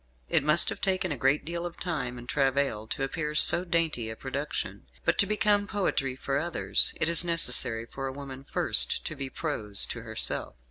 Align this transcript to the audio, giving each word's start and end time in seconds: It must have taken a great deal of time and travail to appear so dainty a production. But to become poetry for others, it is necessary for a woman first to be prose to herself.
It 0.29 0.41
must 0.41 0.69
have 0.69 0.81
taken 0.81 1.11
a 1.11 1.15
great 1.15 1.45
deal 1.45 1.63
of 1.63 1.77
time 1.77 2.17
and 2.17 2.27
travail 2.27 2.87
to 2.87 3.03
appear 3.03 3.35
so 3.35 3.63
dainty 3.63 4.09
a 4.09 4.15
production. 4.15 4.87
But 5.05 5.19
to 5.19 5.27
become 5.27 5.67
poetry 5.67 6.15
for 6.15 6.39
others, 6.39 6.91
it 6.95 7.07
is 7.07 7.23
necessary 7.23 7.85
for 7.85 8.07
a 8.07 8.11
woman 8.11 8.43
first 8.51 9.05
to 9.05 9.15
be 9.15 9.29
prose 9.29 9.85
to 9.85 10.01
herself. 10.01 10.55